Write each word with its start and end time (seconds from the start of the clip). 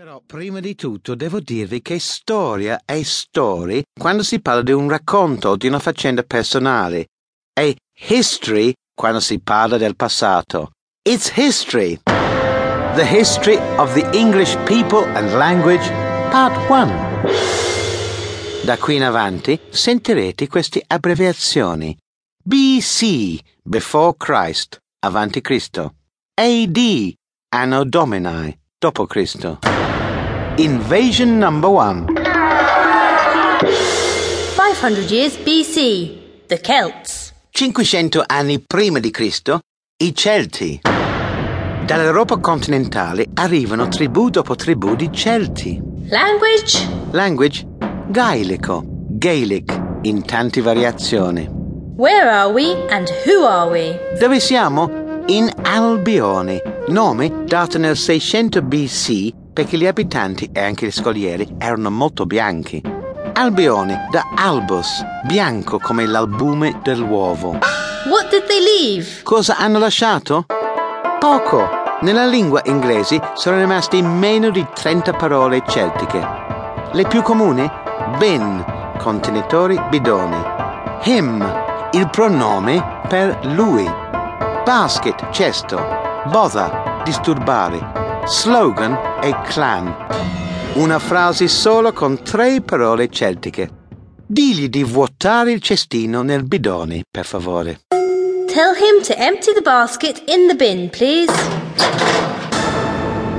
Però 0.00 0.22
prima 0.24 0.60
di 0.60 0.74
tutto 0.76 1.14
devo 1.14 1.40
dirvi 1.40 1.82
che 1.82 1.98
storia 1.98 2.80
è 2.86 3.02
story 3.02 3.82
quando 3.92 4.22
si 4.22 4.40
parla 4.40 4.62
di 4.62 4.72
un 4.72 4.88
racconto 4.88 5.50
o 5.50 5.56
di 5.56 5.66
una 5.66 5.78
faccenda 5.78 6.22
personale. 6.22 7.08
È 7.52 7.70
history 8.08 8.72
quando 8.94 9.20
si 9.20 9.40
parla 9.40 9.76
del 9.76 9.96
passato. 9.96 10.70
It's 11.06 11.30
history. 11.36 12.00
The 12.04 13.04
history 13.04 13.58
of 13.76 13.92
the 13.92 14.08
English 14.16 14.56
people 14.64 15.04
and 15.14 15.34
language, 15.34 15.86
part 16.30 16.56
1. 16.70 18.64
Da 18.64 18.78
qui 18.78 18.96
in 18.96 19.02
avanti 19.02 19.60
sentirete 19.68 20.46
queste 20.46 20.82
abbreviazioni. 20.86 21.94
BC, 22.42 23.38
before 23.62 24.14
Christ, 24.16 24.78
avanti 25.00 25.42
Cristo. 25.42 25.96
AD, 26.32 27.12
anno 27.50 27.84
Domini, 27.84 28.58
dopo 28.78 29.04
Cristo. 29.04 29.58
Invasion 30.60 31.38
number 31.38 31.70
one. 31.70 32.04
500 34.56 35.10
years 35.10 35.38
BC. 35.38 36.18
The 36.48 36.60
Celts. 36.60 37.32
500 37.48 38.24
anni 38.26 38.60
prima 38.60 38.98
di 38.98 39.10
Cristo, 39.10 39.60
i 39.96 40.14
Celti. 40.14 40.80
Dall'Europa 41.86 42.36
continentale 42.36 43.28
arrivano 43.32 43.88
tribù 43.88 44.28
dopo 44.28 44.54
tribù 44.54 44.94
di 44.96 45.10
Celti. 45.10 45.80
Language? 46.10 46.86
Language 47.12 47.66
gaelico, 48.08 48.82
Gaelic, 48.84 49.80
in 50.02 50.26
tante 50.26 50.60
variazioni. 50.60 51.48
Where 51.96 52.28
are 52.28 52.52
we 52.52 52.76
and 52.90 53.08
who 53.24 53.46
are 53.46 53.70
we? 53.70 53.98
Dove 54.18 54.38
siamo? 54.38 55.22
In 55.28 55.50
Albione, 55.62 56.84
nome 56.88 57.44
dato 57.46 57.78
nel 57.78 57.96
600 57.96 58.60
BC 58.60 59.39
perché 59.52 59.76
gli 59.76 59.86
abitanti 59.86 60.50
e 60.52 60.60
anche 60.60 60.86
gli 60.86 60.90
scoglieri 60.90 61.56
erano 61.58 61.90
molto 61.90 62.26
bianchi. 62.26 62.82
Albione 63.34 64.06
da 64.10 64.22
albus, 64.36 65.02
bianco 65.24 65.78
come 65.78 66.06
l'albume 66.06 66.80
dell'uovo. 66.82 67.58
What 68.08 68.30
did 68.30 68.44
they 68.46 68.60
leave? 68.60 69.22
Cosa 69.22 69.56
hanno 69.56 69.78
lasciato? 69.78 70.46
Poco. 71.18 71.78
Nella 72.00 72.26
lingua 72.26 72.62
inglese 72.64 73.20
sono 73.34 73.58
rimasti 73.58 74.00
meno 74.00 74.50
di 74.50 74.66
30 74.72 75.12
parole 75.12 75.62
celtiche. 75.68 76.26
Le 76.92 77.06
più 77.06 77.20
comuni? 77.20 77.70
Ben, 78.18 78.64
contenitori, 78.98 79.78
bidoni. 79.90 80.42
Him, 81.02 81.88
il 81.92 82.08
pronome 82.08 83.02
per 83.06 83.38
lui. 83.42 83.84
Basket, 84.64 85.30
cesto. 85.30 85.78
Bother, 86.30 87.02
disturbare. 87.04 88.09
Slogan 88.30 88.96
e 89.20 89.34
clan. 89.42 89.92
Una 90.74 91.00
frase 91.00 91.48
solo 91.48 91.92
con 91.92 92.22
tre 92.22 92.60
parole 92.60 93.08
celtiche. 93.08 93.68
Digli 94.24 94.68
di 94.68 94.84
vuotare 94.84 95.50
il 95.50 95.60
cestino 95.60 96.22
nel 96.22 96.44
bidone, 96.44 97.02
per 97.10 97.26
favore. 97.26 97.80
Tell 98.46 98.76
him 98.76 99.02
to 99.02 99.14
empty 99.16 99.52
the 99.52 99.62
basket 99.62 100.22
in 100.28 100.46
the 100.46 100.54
bin, 100.54 100.88
please. 100.90 101.32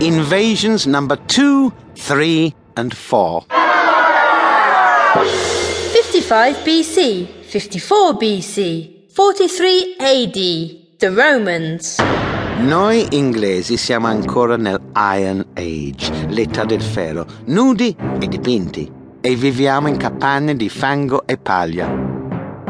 Invasions 0.00 0.84
number 0.84 1.18
two, 1.28 1.72
three, 1.94 2.54
and 2.74 2.92
four. 2.92 3.46
55 5.94 6.62
BC. 6.62 7.26
54 7.42 8.18
BC. 8.18 9.06
43 9.08 9.96
AD. 9.98 10.98
The 10.98 11.10
Romans. 11.10 11.96
Noi 12.56 13.04
inglesi 13.10 13.76
siamo 13.76 14.06
ancora 14.06 14.56
nel 14.56 14.80
Iron 14.94 15.44
Age, 15.54 16.26
l'età 16.28 16.64
del 16.64 16.80
ferro, 16.80 17.26
nudi 17.46 17.94
e 18.20 18.28
dipinti, 18.28 18.90
e 19.20 19.34
viviamo 19.34 19.88
in 19.88 19.96
capanne 19.96 20.54
di 20.54 20.68
fango 20.68 21.26
e 21.26 21.36
paglia. 21.36 21.92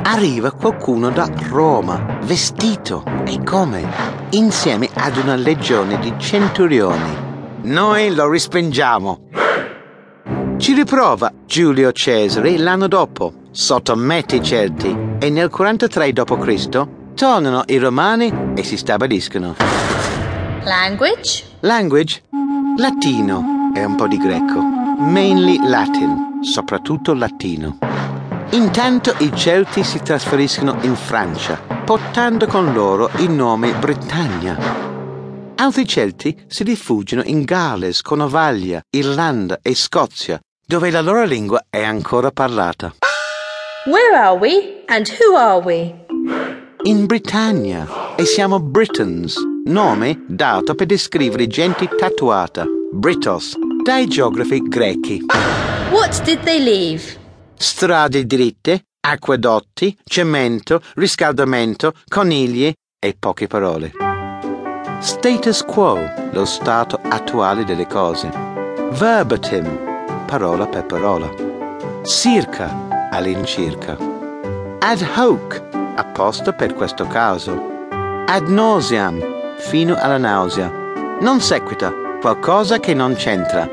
Arriva 0.03 0.53
qualcuno 0.53 1.11
da 1.11 1.31
Roma, 1.49 2.19
vestito, 2.23 3.05
e 3.25 3.42
come? 3.45 3.86
Insieme 4.31 4.89
ad 4.95 5.19
una 5.19 5.36
legione 5.36 5.98
di 5.98 6.14
centurioni. 6.17 7.14
Noi 7.63 8.14
lo 8.14 8.29
respingiamo. 8.29 9.29
Ci 10.57 10.73
riprova 10.73 11.31
Giulio 11.45 11.92
Cesare 11.92 12.57
l'anno 12.57 12.89
dopo, 12.89 13.33
sottomette 13.51 14.37
i 14.37 14.42
Celti, 14.42 14.97
e 15.19 15.31
nel 15.31 15.51
43 15.51 16.13
d.C. 16.13 16.87
tornano 17.24 17.62
i 17.68 17.79
Romani 17.79 18.52
e 18.55 18.62
si 18.62 18.77
stabiliscono. 18.77 19.57
Language? 20.62 21.45
Language? 21.61 22.23
Latino 22.77 23.70
e 23.74 23.83
un 23.83 23.95
po' 23.95 24.07
di 24.07 24.18
greco. 24.18 24.61
Mainly 24.61 25.58
Latin, 25.67 26.40
soprattutto 26.42 27.14
latino. 27.14 27.79
Intanto 28.51 29.14
i 29.20 29.34
Celti 29.34 29.83
si 29.84 30.02
trasferiscono 30.02 30.77
in 30.83 30.95
Francia, 30.96 31.58
portando 31.83 32.46
con 32.46 32.74
loro 32.74 33.08
il 33.17 33.30
nome 33.30 33.73
Britannia. 33.73 34.58
Altri 35.55 35.89
Celti 35.89 36.45
si 36.46 36.63
rifugiano 36.63 37.23
in 37.24 37.45
Galles, 37.45 38.02
Cornovaglia, 38.02 38.83
Irlanda 38.90 39.61
e 39.63 39.74
Scozia, 39.74 40.39
dove 40.67 40.90
la 40.90 41.01
loro 41.01 41.24
lingua 41.24 41.64
è 41.70 41.83
ancora 41.83 42.30
parlata. 42.30 42.95
Where 43.86 44.14
are 44.14 44.36
we 44.36 44.84
and 44.89 45.08
who 45.08 45.39
are 45.39 45.63
we? 45.64 46.02
In 46.86 47.06
Britannia 47.06 48.14
e 48.14 48.27
siamo 48.27 48.61
Britons, 48.61 49.36
nome 49.64 50.22
dato 50.27 50.74
per 50.74 50.86
descrivere 50.86 51.46
gente 51.46 51.89
tatuata, 51.89 52.67
Britos, 52.92 53.56
dai 53.83 54.06
geografi 54.06 54.61
grechi. 54.61 55.24
What 55.90 56.22
did 56.24 56.42
they 56.42 56.62
leave? 56.62 57.02
Strade 57.55 58.27
dritte, 58.27 58.84
acquedotti, 59.00 59.96
cemento, 60.05 60.83
riscaldamento, 60.96 61.95
conigli 62.06 62.70
e 62.98 63.16
poche 63.18 63.46
parole. 63.46 63.90
Status 65.01 65.62
quo, 65.62 65.98
lo 66.33 66.45
stato 66.45 67.01
attuale 67.02 67.64
delle 67.64 67.86
cose. 67.86 68.28
Verbatim, 68.90 70.27
parola 70.27 70.66
per 70.66 70.84
parola. 70.84 71.33
Circa, 72.02 73.08
all'incirca. 73.11 73.96
Ad 74.80 75.01
hoc, 75.16 75.73
apposta 75.95 76.53
per 76.53 76.75
questo 76.75 77.07
caso. 77.07 77.73
Ad 78.27 78.49
nauseam, 78.49 79.57
fino 79.57 79.97
alla 79.99 80.19
nausea. 80.19 80.71
Non 81.21 81.41
sequita, 81.41 81.93
qualcosa 82.21 82.79
che 82.79 82.95
non 82.95 83.15
c'entra. 83.15 83.69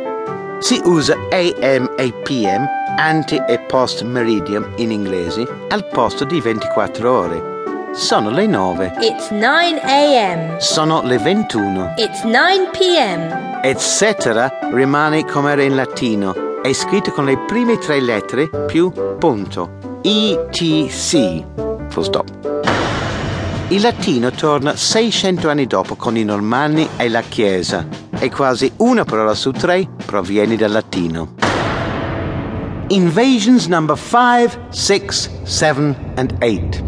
Si 0.60 0.80
usa 0.86 1.16
AM 1.32 1.92
e 1.98 2.14
PM, 2.24 2.68
ante 2.98 3.44
e 3.48 3.60
post 3.60 4.04
meridium 4.04 4.74
in 4.76 4.92
inglese, 4.92 5.48
al 5.70 5.88
posto 5.88 6.24
di 6.24 6.40
24 6.40 7.12
ore. 7.12 7.50
Sono 7.94 8.30
le 8.30 8.48
9. 8.48 8.94
It's 9.02 9.32
9 9.32 9.82
a.m. 9.82 10.58
Sono 10.60 11.02
le 11.04 11.18
21. 11.18 11.94
It's 11.98 12.24
9 12.24 12.70
p.m. 12.72 13.60
Eccetera 13.62 14.60
rimane 14.72 15.26
come 15.26 15.52
era 15.52 15.64
in 15.64 15.76
latino. 15.76 16.62
È 16.62 16.72
scritto 16.72 17.12
con 17.12 17.26
le 17.26 17.38
prime 17.40 17.78
tre 17.80 18.00
lettere 18.00 18.50
più 18.68 18.92
punto. 19.18 20.00
ETC. 20.04 21.71
Full 21.92 22.04
stop. 22.04 22.70
Il 23.68 23.82
latino 23.82 24.32
torna 24.32 24.76
600 24.76 25.50
anni 25.50 25.68
dopo 25.68 25.96
con 25.96 26.18
i 26.18 26.24
normanni 26.24 26.88
e 26.98 27.10
la 27.10 27.22
Chiesa 27.22 27.88
e 28.18 28.30
quasi 28.30 28.72
una 28.78 29.04
parola 29.04 29.34
su 29.34 29.52
tre 29.52 29.88
proviene 30.06 30.56
dal 30.56 30.72
latino. 30.72 31.36
Invasions 32.88 33.68
number 33.68 33.98
5, 33.98 34.68
6, 34.70 35.30
7 35.44 35.96
and 36.16 36.36
8. 36.40 36.84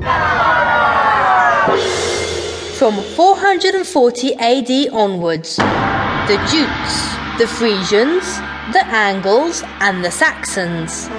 From 2.76 3.02
440 3.16 4.36
AD 4.36 4.90
onwards, 4.92 5.56
the 6.28 6.38
Jutes, 6.48 7.16
the 7.38 7.48
Frisians, 7.48 8.42
the 8.74 8.84
Angles, 8.92 9.64
and 9.80 10.04
the 10.04 10.12
Saxons. 10.12 11.10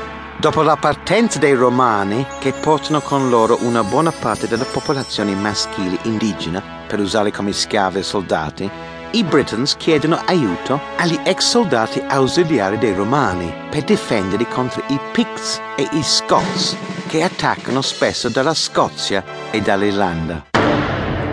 Dopo 0.44 0.60
la 0.60 0.76
partenza 0.76 1.38
dei 1.38 1.54
Romani, 1.54 2.26
che 2.38 2.52
portano 2.52 3.00
con 3.00 3.30
loro 3.30 3.56
una 3.62 3.82
buona 3.82 4.12
parte 4.12 4.46
della 4.46 4.66
popolazione 4.66 5.34
maschile 5.34 5.98
indigena 6.02 6.62
per 6.86 7.00
usare 7.00 7.30
come 7.32 7.50
schiavi 7.50 8.00
e 8.00 8.02
soldati, 8.02 8.70
i 9.12 9.24
Britons 9.24 9.74
chiedono 9.78 10.20
aiuto 10.22 10.78
agli 10.98 11.18
ex 11.24 11.48
soldati 11.48 12.02
ausiliari 12.06 12.76
dei 12.76 12.92
Romani 12.92 13.50
per 13.70 13.84
difenderli 13.84 14.46
contro 14.46 14.82
i 14.88 15.00
Picts 15.12 15.62
e 15.76 15.88
i 15.92 16.02
Scots, 16.02 16.76
che 17.06 17.22
attaccano 17.22 17.80
spesso 17.80 18.28
dalla 18.28 18.52
Scozia 18.52 19.24
e 19.50 19.62
dall'Irlanda. 19.62 20.44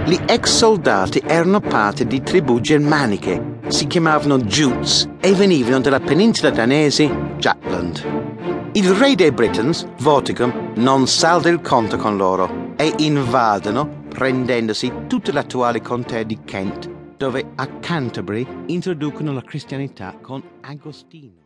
Gli 0.06 0.18
ex 0.26 0.56
soldati 0.56 1.22
erano 1.28 1.60
parte 1.60 2.08
di 2.08 2.24
tribù 2.24 2.62
germaniche, 2.62 3.58
si 3.68 3.88
chiamavano 3.88 4.38
Jutes 4.38 5.06
e 5.20 5.34
venivano 5.34 5.82
dalla 5.82 6.00
penisola 6.00 6.50
danese 6.50 7.10
Jutland. 7.36 8.31
Il 8.74 8.90
re 8.92 9.16
dei 9.16 9.32
Britons, 9.32 9.88
Vortigern, 10.00 10.74
non 10.76 11.08
salda 11.08 11.50
il 11.50 11.62
conto 11.62 11.98
con 11.98 12.18
loro 12.18 12.74
e 12.78 12.94
invadono, 12.98 14.06
prendendosi 14.08 14.92
tutta 15.08 15.32
l'attuale 15.32 15.82
contea 15.82 16.24
di 16.24 16.40
Kent, 16.44 16.90
dove 17.18 17.52
a 17.56 17.68
Canterbury 17.68 18.46
introducono 18.68 19.34
la 19.34 19.44
cristianità 19.44 20.16
con 20.22 20.42
Agostino. 20.62 21.40